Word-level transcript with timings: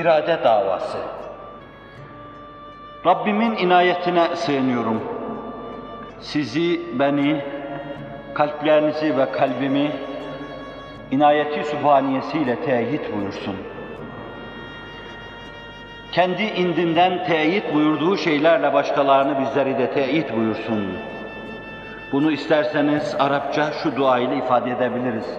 irade 0.00 0.44
davası. 0.44 0.98
Rabbimin 3.06 3.56
inayetine 3.56 4.36
sığınıyorum. 4.36 5.02
Sizi, 6.20 6.80
beni, 6.98 7.44
kalplerinizi 8.34 9.18
ve 9.18 9.32
kalbimi 9.32 9.92
inayeti 11.10 11.64
sübhaniyesiyle 11.64 12.56
teyit 12.56 13.16
buyursun. 13.16 13.56
Kendi 16.12 16.42
indinden 16.42 17.24
teyit 17.24 17.74
buyurduğu 17.74 18.16
şeylerle 18.16 18.72
başkalarını 18.72 19.40
bizleri 19.40 19.78
de 19.78 19.90
teyit 19.90 20.36
buyursun. 20.36 20.88
Bunu 22.12 22.32
isterseniz 22.32 23.16
Arapça 23.18 23.72
şu 23.82 23.96
dua 23.96 24.18
ile 24.18 24.36
ifade 24.36 24.70
edebiliriz. 24.70 25.38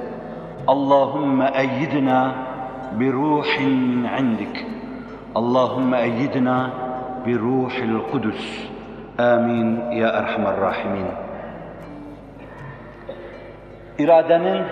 Allahümme 0.67 1.51
eyyidna 1.55 2.48
bi 2.92 3.12
ruhin 3.12 3.70
min 3.70 4.04
indik. 4.18 4.66
Allahümme 5.34 6.00
eyyidna 6.00 6.70
bi 7.26 7.38
ruhil 7.38 7.98
kudüs. 8.12 8.68
Amin 9.18 9.90
ya 9.90 10.08
erhamer 10.08 10.60
rahimin. 10.60 11.06
İradenin 13.98 14.62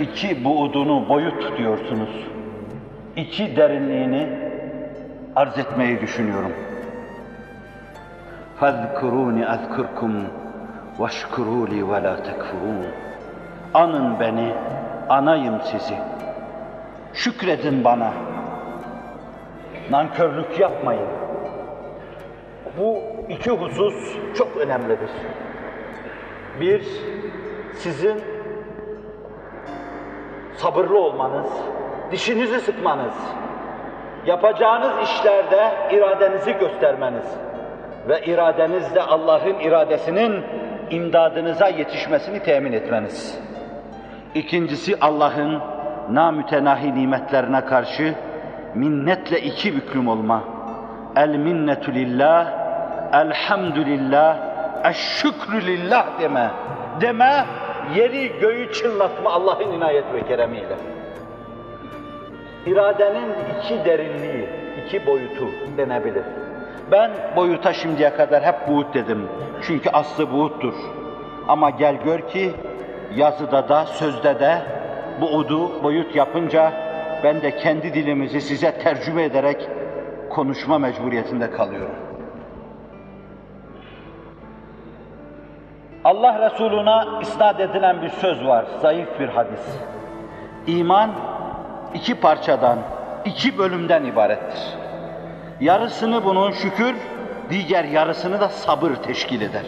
iki 0.00 0.44
buğdunu 0.44 1.08
boyut 1.08 1.58
diyorsunuz. 1.58 2.10
İki 3.16 3.56
derinliğini 3.56 4.28
arz 5.36 5.58
etmeyi 5.58 6.00
düşünüyorum. 6.00 6.52
فَذْكُرُونِ 8.60 9.36
اَذْكُرْكُمْ 9.54 10.12
وَاشْكُرُوا 11.00 11.64
لِي 11.72 11.80
وَلَا 11.90 12.14
تَكْفُرُونَ 12.28 12.84
Anın 13.74 14.20
beni, 14.20 14.54
anayım 15.08 15.60
sizi. 15.64 15.94
Şükredin 17.13 17.83
bana. 17.83 18.13
Nankörlük 19.89 20.59
yapmayın. 20.59 21.07
Bu 22.77 22.97
iki 23.29 23.49
husus 23.51 24.17
çok 24.37 24.57
önemlidir. 24.57 25.09
Bir, 26.59 26.85
sizin 27.73 28.21
sabırlı 30.55 30.99
olmanız, 30.99 31.47
dişinizi 32.11 32.59
sıkmanız, 32.59 33.15
yapacağınız 34.25 35.09
işlerde 35.09 35.71
iradenizi 35.91 36.53
göstermeniz 36.53 37.37
ve 38.09 38.21
iradenizle 38.25 39.01
Allah'ın 39.01 39.59
iradesinin 39.59 40.43
imdadınıza 40.89 41.67
yetişmesini 41.67 42.43
temin 42.43 42.73
etmeniz. 42.73 43.39
İkincisi 44.35 44.95
Allah'ın 45.01 45.61
namütenahi 46.09 46.95
nimetlerine 46.95 47.65
karşı 47.65 48.15
minnetle 48.75 49.41
iki 49.41 49.75
büklüm 49.75 50.07
olma. 50.07 50.43
El 51.15 51.35
minnetu 51.35 51.93
lillah, 51.93 52.47
elhamdülillah, 53.13 54.37
eşşükrü 54.83 55.65
lillah 55.65 56.19
deme. 56.19 56.51
Deme, 57.01 57.45
yeri 57.95 58.39
göğü 58.39 58.73
çınlatma 58.73 59.29
Allah'ın 59.29 59.71
inayet 59.71 60.13
ve 60.13 60.21
keremiyle. 60.21 60.75
İradenin 62.65 63.29
iki 63.59 63.85
derinliği, 63.85 64.49
iki 64.85 65.05
boyutu 65.05 65.47
denebilir. 65.77 66.23
Ben 66.91 67.11
boyuta 67.35 67.73
şimdiye 67.73 68.13
kadar 68.13 68.43
hep 68.43 68.67
buğut 68.67 68.93
dedim. 68.93 69.27
Çünkü 69.61 69.89
aslı 69.89 70.31
buğuttur. 70.31 70.73
Ama 71.47 71.69
gel 71.69 71.95
gör 72.05 72.19
ki 72.19 72.51
yazıda 73.15 73.69
da 73.69 73.85
sözde 73.85 74.39
de 74.39 74.57
bu 75.21 75.37
udu 75.37 75.83
boyut 75.83 76.15
yapınca 76.15 76.73
ben 77.23 77.41
de 77.41 77.57
kendi 77.57 77.93
dilimizi 77.93 78.41
size 78.41 78.71
tercüme 78.71 79.23
ederek 79.23 79.69
konuşma 80.29 80.77
mecburiyetinde 80.77 81.51
kalıyorum. 81.51 81.95
Allah 86.03 86.51
Resuluna 86.51 87.19
isnat 87.21 87.59
edilen 87.59 88.01
bir 88.01 88.09
söz 88.09 88.45
var, 88.45 88.65
zayıf 88.81 89.19
bir 89.19 89.27
hadis. 89.27 89.79
İman 90.67 91.11
iki 91.93 92.15
parçadan, 92.15 92.79
iki 93.25 93.57
bölümden 93.57 94.03
ibarettir. 94.03 94.61
Yarısını 95.59 96.25
bunun 96.25 96.51
şükür, 96.51 96.95
diğer 97.49 97.83
yarısını 97.83 98.39
da 98.41 98.49
sabır 98.49 98.91
teşkil 98.95 99.41
eder. 99.41 99.65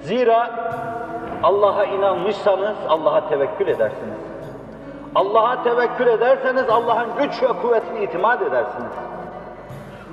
Zira 0.00 0.50
Allah'a 1.44 1.84
inanmışsanız 1.84 2.76
Allah'a 2.88 3.28
tevekkül 3.28 3.68
edersiniz. 3.68 4.18
Allah'a 5.14 5.62
tevekkül 5.62 6.06
ederseniz 6.06 6.68
Allah'ın 6.68 7.08
güç 7.18 7.42
ve 7.42 7.48
kuvvetine 7.62 8.02
itimat 8.02 8.42
edersiniz. 8.42 8.92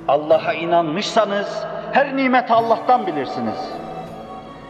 Allah'a 0.07 0.53
inanmışsanız 0.53 1.65
her 1.91 2.17
nimeti 2.17 2.53
Allah'tan 2.53 3.07
bilirsiniz. 3.07 3.73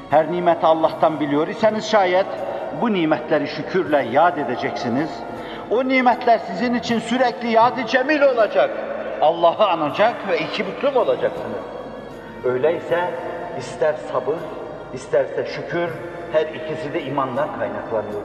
Her 0.10 0.32
nimeti 0.32 0.66
Allah'tan 0.66 1.20
biliyor 1.20 1.48
iseniz 1.48 1.92
şayet 1.92 2.26
bu 2.82 2.94
nimetleri 2.94 3.48
şükürle 3.48 4.08
yad 4.12 4.38
edeceksiniz. 4.38 5.10
O 5.72 5.88
nimetler 5.88 6.38
sizin 6.38 6.74
için 6.74 7.00
sürekli 7.00 7.52
yad-ı 7.52 7.86
cemil 7.86 8.22
olacak. 8.22 8.70
Allah'ı 9.22 9.68
anacak 9.68 10.16
ve 10.30 10.40
iki 10.40 10.68
büklüm 10.68 10.96
olacaksınız. 10.96 11.64
Öyleyse 12.46 13.12
ister 13.58 13.94
sabır, 14.12 14.38
isterse 14.94 15.46
şükür, 15.46 15.90
her 16.34 16.46
ikisi 16.46 16.94
de 16.94 17.02
imandan 17.04 17.48
kaynaklanıyor. 17.60 18.22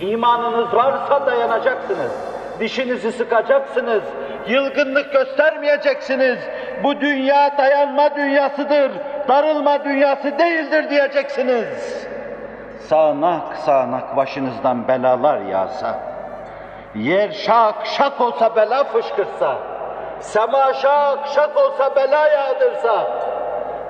İmanınız 0.00 0.74
varsa 0.74 1.26
dayanacaksınız. 1.26 2.12
Dişinizi 2.60 3.12
sıkacaksınız. 3.12 4.02
Yılgınlık 4.48 5.12
göstermeyeceksiniz. 5.12 6.38
Bu 6.84 7.00
dünya 7.00 7.58
dayanma 7.58 8.16
dünyasıdır. 8.16 8.92
Darılma 9.28 9.84
dünyası 9.84 10.38
değildir 10.38 10.90
diyeceksiniz. 10.90 12.06
Sağanak 12.90 13.56
sağanak 13.56 14.16
başınızdan 14.16 14.88
belalar 14.88 15.40
yağsa, 15.40 15.98
yer 16.94 17.30
şak 17.30 17.86
şak 17.86 18.20
olsa 18.20 18.56
bela 18.56 18.84
fışkırsa, 18.84 19.58
sema 20.20 20.72
şak 20.72 21.18
şak 21.34 21.56
olsa 21.56 21.96
bela 21.96 22.28
yağdırsa, 22.28 23.06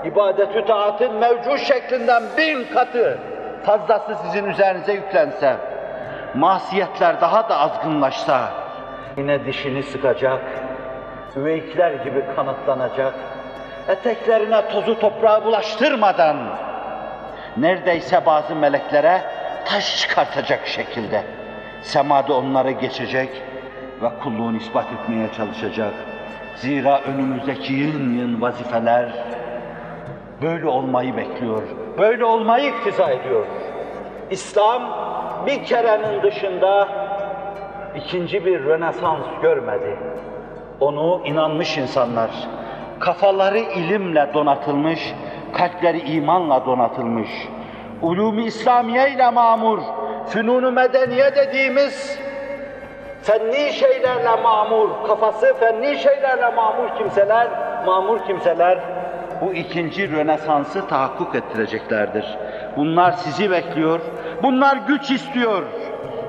ibadetü 0.04 0.64
taatın 0.64 1.14
mevcut 1.14 1.58
şeklinden 1.58 2.22
bin 2.38 2.64
katı 2.74 3.18
fazlası 3.64 4.14
sizin 4.22 4.44
üzerinize 4.44 4.92
yüklense, 4.92 5.56
masiyetler 6.34 7.20
daha 7.20 7.48
da 7.48 7.58
azgınlaşsa, 7.58 8.48
yine 9.16 9.46
dişini 9.46 9.82
sıkacak, 9.82 10.40
üveykler 11.36 11.92
gibi 11.92 12.24
kanıtlanacak, 12.36 13.14
eteklerine 13.88 14.68
tozu 14.68 15.00
toprağı 15.00 15.44
bulaştırmadan, 15.44 16.36
neredeyse 17.56 18.26
bazı 18.26 18.56
meleklere 18.56 19.22
taş 19.64 20.00
çıkartacak 20.00 20.66
şekilde 20.66 21.24
semada 21.82 22.34
onları 22.34 22.70
geçecek 22.70 23.42
ve 24.02 24.08
kulluğunu 24.22 24.56
ispat 24.56 24.86
etmeye 24.92 25.32
çalışacak. 25.36 25.92
Zira 26.56 27.00
önümüzdeki 27.00 27.72
yığın 27.72 28.18
yığın 28.18 28.40
vazifeler 28.40 29.08
böyle 30.42 30.68
olmayı 30.68 31.16
bekliyor, 31.16 31.62
böyle 31.98 32.24
olmayı 32.24 32.70
iktiza 32.70 33.10
ediyor. 33.10 33.46
İslam 34.30 34.82
bir 35.46 35.64
kerenin 35.64 36.22
dışında 36.22 36.88
ikinci 37.96 38.44
bir 38.44 38.64
rönesans 38.64 39.24
görmedi. 39.42 39.98
Onu 40.80 41.22
inanmış 41.24 41.78
insanlar, 41.78 42.30
kafaları 43.00 43.58
ilimle 43.58 44.30
donatılmış, 44.34 45.14
kalpleri 45.52 45.98
imanla 45.98 46.66
donatılmış, 46.66 47.30
ulûm-i 48.02 48.44
İslamiye 48.44 49.10
ile 49.10 49.30
mamur, 49.30 49.78
fünun-u 50.26 50.72
medeniye 50.72 51.34
dediğimiz 51.36 52.18
fenni 53.22 53.72
şeylerle 53.72 54.42
mamur, 54.42 54.88
kafası 55.06 55.54
fenni 55.60 55.98
şeylerle 55.98 56.50
mamur 56.50 56.88
kimseler, 56.98 57.48
mamur 57.86 58.24
kimseler 58.26 58.78
bu 59.40 59.54
ikinci 59.54 60.12
Rönesans'ı 60.12 60.88
tahakkuk 60.88 61.34
ettireceklerdir. 61.34 62.24
Bunlar 62.76 63.12
sizi 63.12 63.50
bekliyor, 63.50 64.00
bunlar 64.42 64.76
güç 64.76 65.10
istiyor, 65.10 65.62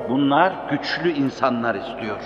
bunlar 0.10 0.54
güçlü 0.70 1.12
insanlar 1.12 1.76
istiyor. 1.76 2.18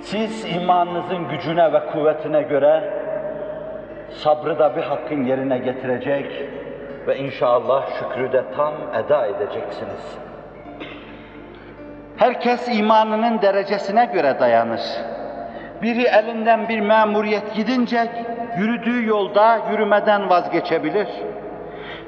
Siz 0.00 0.44
imanınızın 0.56 1.28
gücüne 1.28 1.72
ve 1.72 1.86
kuvvetine 1.86 2.42
göre 2.42 2.92
sabrı 4.10 4.58
da 4.58 4.76
bir 4.76 4.82
hakkın 4.82 5.24
yerine 5.24 5.58
getirecek 5.58 6.26
ve 7.06 7.18
inşallah 7.18 7.86
şükrü 7.98 8.32
de 8.32 8.44
tam 8.56 8.74
eda 8.94 9.26
edeceksiniz. 9.26 10.18
Herkes 12.16 12.68
imanının 12.68 13.42
derecesine 13.42 14.04
göre 14.04 14.36
dayanır. 14.40 14.80
Biri 15.82 16.02
elinden 16.02 16.68
bir 16.68 16.80
memuriyet 16.80 17.54
gidince 17.54 18.08
yürüdüğü 18.58 19.06
yolda 19.06 19.60
yürümeden 19.70 20.30
vazgeçebilir. 20.30 21.08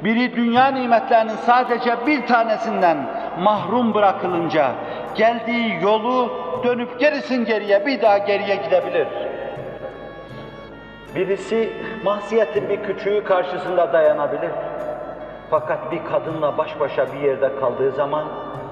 Biri 0.04 0.36
dünya 0.36 0.66
nimetlerinin 0.66 1.32
sadece 1.32 2.06
bir 2.06 2.26
tanesinden 2.26 2.96
mahrum 3.40 3.94
bırakılınca 3.94 4.70
geldiği 5.14 5.82
yolu 5.82 6.32
dönüp 6.64 7.00
gerisin 7.00 7.44
geriye 7.44 7.86
bir 7.86 8.02
daha 8.02 8.18
geriye 8.18 8.56
gidebilir. 8.56 9.08
Birisi 11.14 11.72
mahsiyetin 12.04 12.68
bir 12.68 12.82
küçüğü 12.82 13.24
karşısında 13.24 13.92
dayanabilir. 13.92 14.50
Fakat 15.50 15.92
bir 15.92 16.04
kadınla 16.04 16.58
baş 16.58 16.80
başa 16.80 17.12
bir 17.12 17.20
yerde 17.20 17.50
kaldığı 17.60 17.92
zaman 17.92 18.24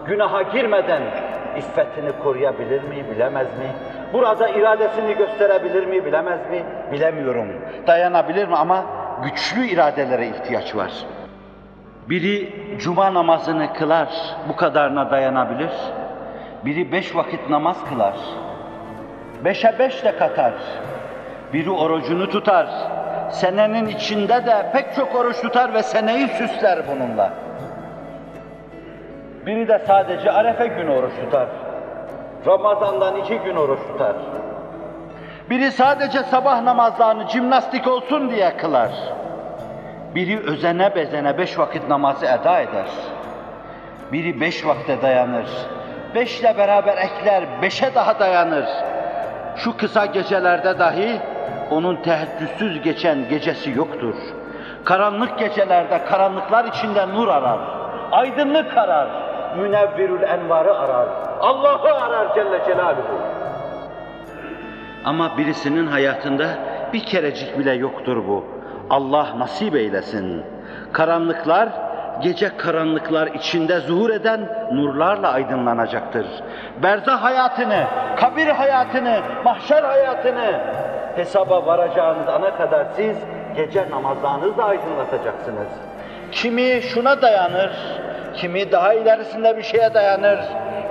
günaha 0.06 0.52
girmeden 0.52 1.02
iffetini 1.58 2.12
koruyabilir 2.23 2.82
mi, 2.82 3.05
bilemez 3.11 3.47
mi? 3.47 3.70
Burada 4.12 4.49
iradesini 4.49 5.14
gösterebilir 5.14 5.87
mi, 5.87 6.05
bilemez 6.05 6.41
mi? 6.50 6.62
Bilemiyorum. 6.93 7.47
Dayanabilir 7.87 8.49
mi 8.49 8.56
ama 8.56 8.85
güçlü 9.23 9.67
iradelere 9.67 10.26
ihtiyaç 10.29 10.76
var. 10.76 10.93
Biri 12.08 12.53
cuma 12.79 13.14
namazını 13.14 13.73
kılar, 13.73 14.08
bu 14.49 14.56
kadarına 14.56 15.11
dayanabilir. 15.11 15.70
Biri 16.64 16.93
beş 16.93 17.17
vakit 17.17 17.50
namaz 17.50 17.76
kılar. 17.88 18.17
Beşe 19.44 19.79
beş 19.79 20.05
de 20.05 20.17
katar. 20.17 20.53
Biri 21.53 21.70
orucunu 21.70 22.31
tutar. 22.31 22.67
Senenin 23.31 23.87
içinde 23.87 24.47
de 24.47 24.70
pek 24.73 24.94
çok 24.94 25.14
oruç 25.14 25.41
tutar 25.41 25.75
ve 25.75 25.82
seneyi 25.82 26.29
süsler 26.29 26.79
bununla. 26.88 27.45
Biri 29.46 29.69
de 29.69 29.78
sadece 29.87 30.32
arefe 30.32 30.66
günü 30.66 30.90
oruç 30.90 31.12
tutar. 31.25 31.48
Ramazan'dan 32.46 33.16
iki 33.16 33.38
gün 33.38 33.56
oruç 33.56 33.78
tutar. 33.93 34.16
Biri 35.50 35.70
sadece 35.70 36.22
sabah 36.22 36.62
namazlarını 36.62 37.28
jimnastik 37.28 37.87
olsun 37.87 38.31
diye 38.31 38.56
kılar. 38.56 38.90
Biri 40.14 40.40
özene 40.40 40.94
bezene 40.94 41.38
beş 41.38 41.58
vakit 41.58 41.88
namazı 41.88 42.26
eda 42.26 42.60
eder. 42.60 42.87
Biri 44.12 44.40
beş 44.40 44.66
vakte 44.66 45.02
dayanır. 45.02 45.46
Beşle 46.14 46.58
beraber 46.58 46.96
ekler, 46.96 47.44
beşe 47.62 47.94
daha 47.94 48.19
dayanır. 48.19 48.66
Şu 49.56 49.76
kısa 49.76 50.06
gecelerde 50.06 50.78
dahi 50.78 51.20
onun 51.70 51.96
teheccüdsüz 51.96 52.82
geçen 52.82 53.28
gecesi 53.28 53.70
yoktur. 53.70 54.14
Karanlık 54.84 55.38
gecelerde 55.38 56.04
karanlıklar 56.04 56.64
içinde 56.64 57.08
nur 57.08 57.28
arar. 57.28 57.58
Aydınlık 58.12 58.76
arar. 58.76 59.25
Münevvirül 59.56 60.23
envarı 60.23 60.79
arar. 60.79 61.06
Allah'ı 61.41 61.94
arar 61.94 62.35
Celle 62.35 62.64
Celaluhu. 62.67 63.19
Ama 65.05 65.38
birisinin 65.38 65.87
hayatında 65.87 66.47
bir 66.93 67.05
kerecik 67.05 67.58
bile 67.58 67.73
yoktur 67.73 68.17
bu. 68.29 68.44
Allah 68.91 69.38
nasip 69.38 69.75
eylesin. 69.75 70.44
Karanlıklar, 70.93 71.69
gece 72.23 72.56
karanlıklar 72.56 73.26
içinde 73.26 73.81
zuhur 73.81 74.11
eden 74.11 74.69
nurlarla 74.73 75.32
aydınlanacaktır. 75.32 76.26
Berzah 76.82 77.23
hayatını, 77.23 77.85
kabir 78.17 78.47
hayatını, 78.47 79.20
mahşer 79.44 79.82
hayatını 79.82 80.61
hesaba 81.17 81.67
varacağınız 81.67 82.29
ana 82.29 82.56
kadar 82.56 82.87
siz 82.97 83.17
gece 83.56 83.91
namazlarınızla 83.91 84.64
aydınlatacaksınız. 84.64 85.69
Kimi 86.32 86.82
şuna 86.82 87.23
dayanır, 87.23 87.70
kimi 88.36 88.72
daha 88.72 88.94
ilerisinde 88.94 89.56
bir 89.56 89.62
şeye 89.62 89.94
dayanır, 89.94 90.38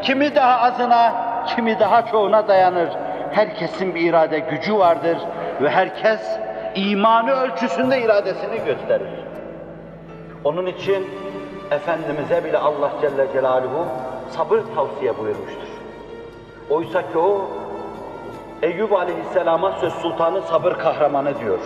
kimi 0.02 0.36
daha 0.36 0.62
azına, 0.62 1.14
kimi 1.56 1.80
daha 1.80 2.06
çoğuna 2.06 2.48
dayanır. 2.48 2.90
Herkesin 3.32 3.96
bir 3.96 4.02
irade 4.02 4.40
gücü 4.40 4.78
vardır 4.78 5.18
ve 5.62 5.70
herkes 5.70 6.22
imanı 6.76 7.32
ölçüsünde 7.32 8.02
iradesini 8.02 8.66
gösterir. 8.66 9.26
Onun 10.44 10.66
için 10.66 11.08
Efendimiz'e 11.72 12.44
bile 12.44 12.58
Allah 12.58 12.92
Celle 13.02 13.28
Celaluhu 13.34 13.86
sabır 14.30 14.62
tavsiye 14.76 15.18
buyurmuştur. 15.18 15.68
Oysa 16.70 17.02
ki 17.02 17.18
o 17.18 17.50
Eyüp 18.62 18.94
Aleyhisselam'a 18.94 19.72
söz 19.72 19.94
sultanı 19.94 20.42
sabır 20.42 20.74
kahramanı 20.74 21.40
diyor. 21.40 21.60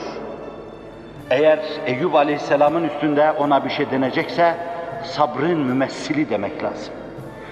Eğer 1.29 1.59
Eyüp 1.85 2.15
Aleyhisselam'ın 2.15 2.83
üstünde 2.83 3.31
ona 3.31 3.65
bir 3.65 3.69
şey 3.69 3.91
denecekse 3.91 4.55
sabrın 5.03 5.59
mümessili 5.59 6.29
demek 6.29 6.63
lazım. 6.63 6.93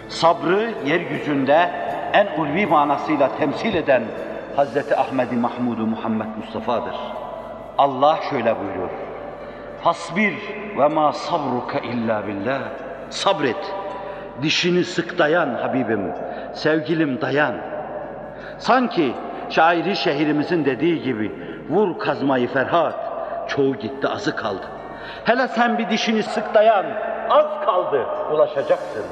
Sabrı 0.10 0.74
yeryüzünde 0.86 1.70
en 2.14 2.42
ulvi 2.42 2.66
manasıyla 2.66 3.38
temsil 3.38 3.76
eden 3.76 4.04
Hazreti 4.56 4.96
Ahmed-i 4.96 5.36
Mahmud-u 5.36 5.88
Muhammed 5.88 6.28
Mustafa'dır. 6.38 6.96
Allah 7.78 8.20
şöyle 8.30 8.56
buyuruyor. 8.60 8.90
Fasbir 9.84 10.34
ve 10.78 10.88
ma 10.88 11.14
sabruka 11.14 11.80
illa 11.80 12.28
billah. 12.28 12.62
Sabret. 13.10 13.74
Dişini 14.42 14.84
sık 14.84 15.18
dayan 15.18 15.56
Habibim. 15.56 16.12
Sevgilim 16.54 17.22
dayan. 17.22 17.56
Sanki 18.58 19.14
şairi 19.50 19.96
şehrimizin 19.96 20.66
dediği 20.66 21.02
gibi 21.02 21.32
vur 21.70 22.00
kazmayı 22.00 22.48
Ferhat. 22.48 22.96
Çoğu 23.48 23.76
gitti 23.76 24.08
azı 24.08 24.36
kaldı. 24.36 24.66
Hele 25.26 25.48
sen 25.48 25.78
bir 25.78 25.90
dişini 25.90 26.24
sık 26.24 26.54
dayan, 26.54 26.86
az 27.30 27.66
kaldı, 27.66 28.06
ulaşacaksın. 28.32 29.06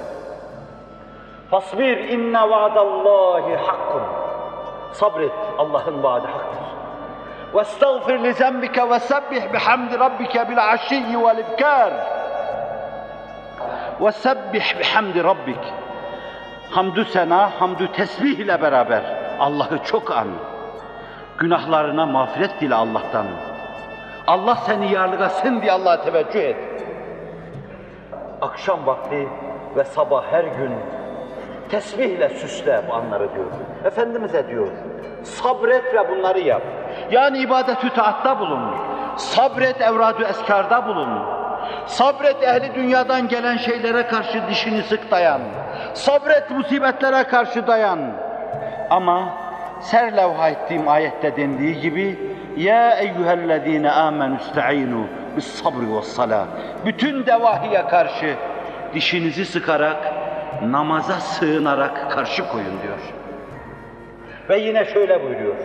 Fasbir 1.52 1.98
inne 1.98 2.50
vaadallahi 2.50 3.56
hakkun. 3.56 4.02
Sabret, 4.92 5.32
Allah'ın 5.58 6.04
vaadi 6.04 6.28
haktır. 6.28 6.66
Vestağfir 7.54 8.24
li 8.24 8.34
zembike 8.34 8.90
ve 8.90 9.00
sebbih 9.00 9.54
bihamdi 9.54 10.00
rabbike 10.00 10.50
bil 10.50 10.72
aşiyyi 10.72 11.24
vel 11.24 11.38
ibkar. 11.38 11.94
Ve 14.02 14.12
sebbih 14.12 14.80
bihamdi 14.80 15.24
rabbik. 15.24 15.74
Hamdü 16.72 17.06
sena, 17.06 17.52
hamdü 17.60 17.92
tesbih 17.92 18.40
ile 18.40 18.62
beraber 18.62 19.02
Allah'ı 19.40 19.84
çok 19.84 20.12
an. 20.12 20.27
Günahlarına 21.38 22.06
mağfiret 22.06 22.62
dile 22.62 22.75
Allah'tan. 22.75 23.25
Allah 24.27 24.55
seni 24.55 24.91
yarlıgasın 24.91 25.62
diye 25.62 25.72
Allah'a 25.72 26.01
teveccüh 26.01 26.39
et. 26.39 26.55
Akşam 28.41 28.86
vakti 28.86 29.27
ve 29.75 29.84
sabah 29.84 30.24
her 30.32 30.44
gün 30.44 30.72
tesbihle 31.70 32.29
süsle 32.29 32.82
bu 32.89 32.94
anları 32.94 33.36
diyor. 33.36 33.46
Efendimiz'e 33.86 34.48
diyor, 34.48 34.67
sabret 35.24 35.94
ve 35.94 36.10
bunları 36.10 36.39
yap. 36.39 36.62
Yani 37.12 37.38
ibadetü 37.38 37.89
taatta 37.89 38.39
bulun. 38.39 38.62
Sabret 39.17 39.82
evradu 39.82 40.24
eskarda 40.24 40.88
bulun. 40.88 41.10
Sabret 41.86 42.44
ehli 42.44 42.75
dünyadan 42.75 43.27
gelen 43.27 43.58
şeylere 43.58 44.08
karşı 44.08 44.48
dişini 44.50 44.84
sık 44.84 45.12
dayan. 45.12 45.41
Sabret 45.94 46.51
musibetlere 46.51 47.24
karşı 47.24 47.67
dayan. 47.67 48.00
Ama 48.89 49.29
serlevha 49.82 50.50
ettiğim 50.50 50.88
ayette 50.88 51.38
dendiği 51.38 51.82
gibi 51.82 52.35
Ya 52.57 52.97
eyyühellezine 53.00 53.91
amenü 53.91 54.38
iste'inu 54.38 55.07
bis 55.38 55.45
sabri 55.45 55.95
ve 55.95 56.01
salah. 56.01 56.47
Bütün 56.85 57.25
devahiye 57.25 57.88
karşı 57.88 58.35
dişinizi 58.93 59.45
sıkarak, 59.45 59.97
namaza 60.63 61.13
sığınarak 61.13 62.12
karşı 62.12 62.47
koyun 62.47 62.81
diyor. 62.83 63.00
Ve 64.50 64.57
yine 64.57 64.85
şöyle 64.85 65.24
buyuruyor. 65.24 65.55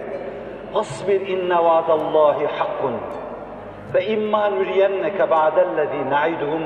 Hasbir 0.72 1.20
inne 1.20 1.64
vaadallahi 1.64 2.46
hakkun. 2.46 2.94
Fe 3.92 4.06
imma 4.06 4.50
nuriyenneke 4.50 5.30
ba'dellezî 5.30 6.10
na'iduhum 6.10 6.62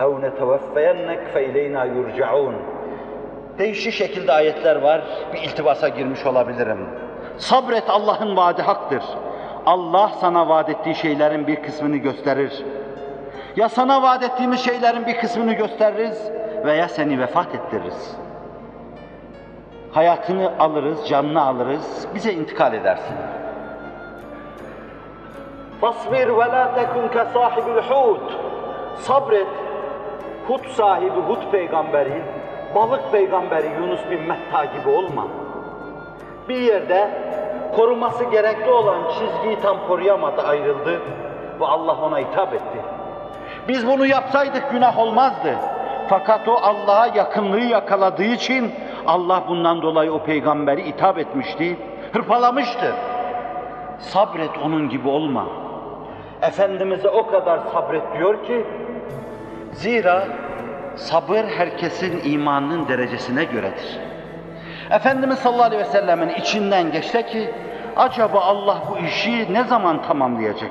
ev 0.00 0.22
neteveffeyennek 0.22 1.32
fe 1.32 1.46
ileyna 1.46 1.84
yurca'un. 1.84 2.54
Değişik 3.58 3.92
şekilde 3.92 4.32
ayetler 4.32 4.76
var. 4.76 5.00
Bir 5.32 5.38
iltibasa 5.42 5.88
girmiş 5.88 6.26
olabilirim. 6.26 7.07
Sabret 7.38 7.90
Allah'ın 7.90 8.36
vaadi 8.36 8.62
haktır. 8.62 9.02
Allah 9.66 10.10
sana 10.20 10.48
vaat 10.48 10.68
ettiği 10.68 10.94
şeylerin 10.94 11.46
bir 11.46 11.62
kısmını 11.62 11.96
gösterir. 11.96 12.64
Ya 13.56 13.68
sana 13.68 14.02
vaat 14.02 14.22
ettiğimiz 14.22 14.60
şeylerin 14.60 15.06
bir 15.06 15.16
kısmını 15.16 15.52
gösteririz 15.52 16.30
veya 16.64 16.88
seni 16.88 17.20
vefat 17.20 17.54
ettiririz. 17.54 18.16
Hayatını 19.92 20.52
alırız, 20.58 21.08
canını 21.08 21.42
alırız, 21.46 22.08
bize 22.14 22.32
intikal 22.32 22.74
edersin. 22.74 23.16
Fasbir 25.80 26.28
ve 26.28 26.52
la 26.52 26.74
tekun 26.74 27.08
ke 27.08 27.24
sahibil 27.34 27.82
hut. 27.82 28.38
Sabret. 28.96 29.46
Hut 30.48 30.66
sahibi, 30.66 31.20
Hut 31.20 31.52
peygamberi, 31.52 32.22
balık 32.74 33.12
peygamberi 33.12 33.66
Yunus 33.80 34.00
bin 34.10 34.20
Metta 34.20 34.64
gibi 34.64 34.88
olma. 34.88 35.26
Bir 36.48 36.58
yerde 36.60 37.10
koruması 37.76 38.24
gerekli 38.24 38.70
olan 38.70 38.98
çizgiyi 39.08 39.60
tam 39.60 39.86
koruyamadı, 39.88 40.42
ayrıldı 40.42 41.00
ve 41.60 41.66
Allah 41.66 41.96
ona 42.02 42.18
hitap 42.18 42.54
etti. 42.54 42.78
Biz 43.68 43.86
bunu 43.86 44.06
yapsaydık 44.06 44.70
günah 44.70 44.98
olmazdı. 44.98 45.54
Fakat 46.08 46.48
o 46.48 46.54
Allah'a 46.54 47.06
yakınlığı 47.06 47.60
yakaladığı 47.60 48.24
için 48.24 48.72
Allah 49.06 49.42
bundan 49.48 49.82
dolayı 49.82 50.12
o 50.12 50.22
peygamberi 50.22 50.86
hitap 50.86 51.18
etmişti, 51.18 51.76
hırpalamıştı. 52.12 52.94
Sabret 53.98 54.58
onun 54.64 54.88
gibi 54.88 55.08
olma. 55.08 55.46
Efendimiz'e 56.42 57.08
o 57.08 57.26
kadar 57.26 57.58
sabret 57.72 58.02
diyor 58.18 58.44
ki, 58.44 58.66
zira 59.72 60.24
sabır 60.96 61.44
herkesin 61.44 62.32
imanının 62.32 62.88
derecesine 62.88 63.44
göredir. 63.44 64.07
Efendimiz 64.90 65.38
sallallahu 65.38 65.64
aleyhi 65.64 65.82
ve 65.82 65.88
sellemin 65.88 66.28
içinden 66.28 66.92
geçti 66.92 67.26
ki, 67.26 67.50
acaba 67.96 68.40
Allah 68.40 68.78
bu 68.90 68.98
işi 68.98 69.52
ne 69.52 69.64
zaman 69.64 70.02
tamamlayacak? 70.02 70.70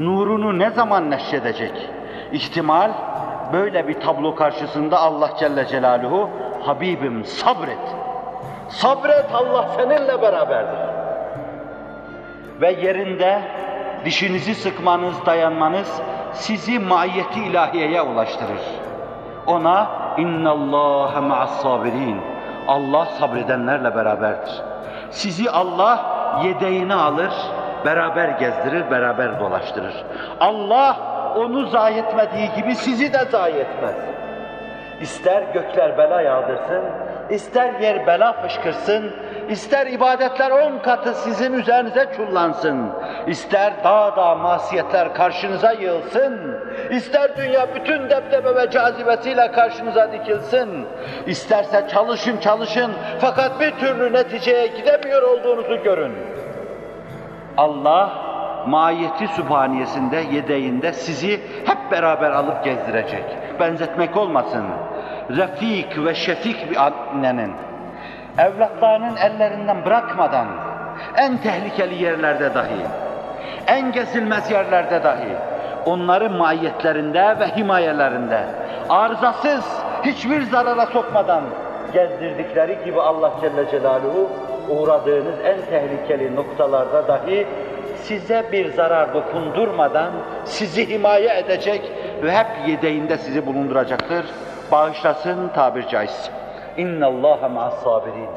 Nurunu 0.00 0.58
ne 0.58 0.70
zaman 0.70 1.10
neşredecek? 1.10 1.90
İhtimal 2.32 2.90
böyle 3.52 3.88
bir 3.88 4.00
tablo 4.00 4.34
karşısında 4.34 4.98
Allah 4.98 5.30
Celle 5.38 5.66
Celaluhu, 5.66 6.30
Habibim 6.62 7.24
sabret. 7.24 7.96
Sabret 8.68 9.26
Allah 9.34 9.68
seninle 9.76 10.22
beraberdir. 10.22 10.92
Ve 12.60 12.72
yerinde 12.72 13.42
dişinizi 14.04 14.54
sıkmanız, 14.54 15.26
dayanmanız 15.26 16.02
sizi 16.32 16.78
maiyeti 16.78 17.40
ilahiyeye 17.40 18.02
ulaştırır. 18.02 18.62
Ona 19.46 19.90
innallâhe 20.18 21.20
ma'as 21.20 21.62
sabirin. 21.62 22.31
Allah 22.68 23.04
sabredenlerle 23.04 23.94
beraberdir. 23.94 24.62
Sizi 25.10 25.50
Allah 25.50 25.98
yedeğine 26.44 26.94
alır, 26.94 27.32
beraber 27.84 28.28
gezdirir, 28.28 28.90
beraber 28.90 29.40
dolaştırır. 29.40 30.04
Allah 30.40 30.96
onu 31.36 31.66
zayi 31.66 31.98
etmediği 31.98 32.50
gibi 32.56 32.74
sizi 32.74 33.12
de 33.12 33.24
zayi 33.24 33.54
etmez. 33.54 33.94
İster 35.00 35.42
gökler 35.42 35.98
bela 35.98 36.20
yağdırsın, 36.20 36.82
ister 37.30 37.80
yer 37.80 38.06
bela 38.06 38.32
fışkırsın, 38.32 39.10
ister 39.48 39.86
ibadetler 39.86 40.50
on 40.50 40.78
katı 40.78 41.14
sizin 41.14 41.52
üzerinize 41.52 42.06
çullansın, 42.16 42.90
ister 43.26 43.72
dağ 43.84 44.16
dağ 44.16 44.34
masiyetler 44.34 45.14
karşınıza 45.14 45.72
yığılsın, 45.72 46.51
ister 46.90 47.36
dünya 47.36 47.74
bütün 47.74 48.10
debdebe 48.10 48.54
ve 48.54 48.70
cazibesiyle 48.70 49.52
karşınıza 49.52 50.12
dikilsin, 50.12 50.86
isterse 51.26 51.84
çalışın 51.92 52.38
çalışın 52.38 52.92
fakat 53.20 53.60
bir 53.60 53.70
türlü 53.70 54.12
neticeye 54.12 54.66
gidemiyor 54.66 55.22
olduğunuzu 55.22 55.82
görün. 55.82 56.12
Allah 57.56 58.12
mahiyeti 58.66 59.28
sübhaniyesinde, 59.28 60.16
yedeğinde 60.16 60.92
sizi 60.92 61.40
hep 61.66 61.90
beraber 61.90 62.30
alıp 62.30 62.64
gezdirecek. 62.64 63.24
Benzetmek 63.60 64.16
olmasın. 64.16 64.64
Refik 65.30 66.04
ve 66.04 66.14
şefik 66.14 66.70
bir 66.70 66.76
annenin 66.76 67.52
evlatlarının 68.38 69.16
ellerinden 69.16 69.84
bırakmadan 69.84 70.46
en 71.16 71.38
tehlikeli 71.38 72.02
yerlerde 72.02 72.54
dahi, 72.54 72.86
en 73.66 73.92
gezilmez 73.92 74.50
yerlerde 74.50 75.04
dahi 75.04 75.36
onların 75.86 76.32
mahiyetlerinde 76.32 77.36
ve 77.40 77.46
himayelerinde 77.46 78.40
arızasız 78.88 79.64
hiçbir 80.02 80.42
zarara 80.42 80.86
sokmadan 80.86 81.42
gezdirdikleri 81.92 82.78
gibi 82.84 83.00
Allah 83.00 83.32
Celle 83.40 83.70
Celaluhu 83.70 84.30
uğradığınız 84.68 85.34
en 85.44 85.60
tehlikeli 85.70 86.36
noktalarda 86.36 87.08
dahi 87.08 87.46
size 88.02 88.44
bir 88.52 88.72
zarar 88.72 89.14
dokundurmadan 89.14 90.10
sizi 90.44 90.88
himaye 90.88 91.38
edecek 91.38 91.92
ve 92.22 92.32
hep 92.32 92.46
yedeğinde 92.68 93.18
sizi 93.18 93.46
bulunduracaktır. 93.46 94.26
Bağışlasın 94.72 95.48
tabir 95.48 95.88
caizse. 95.88 96.32
İnna 96.76 97.06
Allaha 97.06 97.48
ma'as 97.48 97.82
sabirin. 97.82 98.28